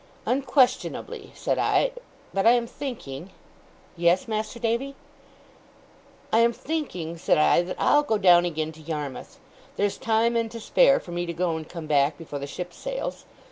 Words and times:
'Unquestionably,' 0.25 1.31
said 1.35 1.59
I 1.59 1.91
'but 2.33 2.47
I 2.47 2.53
am 2.53 2.65
thinking' 2.65 3.29
'Yes, 3.95 4.27
Mas'r 4.27 4.59
Davy?' 4.59 4.95
'I 6.33 6.39
am 6.39 6.53
thinking,' 6.53 7.19
said 7.19 7.37
I, 7.37 7.61
'that 7.61 7.75
I'll 7.77 8.01
go 8.01 8.17
down 8.17 8.43
again 8.43 8.71
to 8.71 8.81
Yarmouth. 8.81 9.39
There's 9.75 9.99
time, 9.99 10.35
and 10.35 10.49
to 10.49 10.59
spare, 10.59 10.99
for 10.99 11.11
me 11.11 11.27
to 11.27 11.33
go 11.33 11.55
and 11.55 11.69
come 11.69 11.85
back 11.85 12.17
before 12.17 12.39
the 12.39 12.47
ship 12.47 12.73
sails. 12.73 13.25